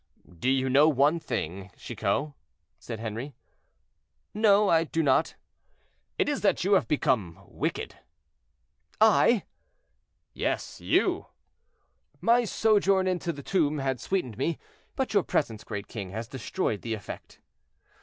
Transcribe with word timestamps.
"Do 0.39 0.49
you 0.49 0.67
know 0.67 0.89
one 0.89 1.19
thing, 1.19 1.69
Chicot?" 1.77 2.33
said 2.79 2.99
Henri. 2.99 3.35
"No, 4.33 4.67
I 4.67 4.83
do 4.83 5.03
not." 5.03 5.35
"It 6.17 6.27
is 6.27 6.41
that 6.41 6.63
you 6.63 6.73
have 6.73 6.87
become 6.87 7.37
wicked." 7.45 7.97
"I?" 8.99 9.43
"Yes, 10.33 10.81
you." 10.81 11.27
"My 12.19 12.45
sojourn 12.45 13.05
in 13.07 13.19
the 13.19 13.43
tomb 13.43 13.77
had 13.77 13.99
sweetened 13.99 14.39
me, 14.39 14.57
but 14.95 15.13
your 15.13 15.21
presence, 15.21 15.63
great 15.63 15.87
king, 15.87 16.09
has 16.09 16.27
destroyed 16.27 16.81
the 16.81 16.95
effect." 16.95 17.39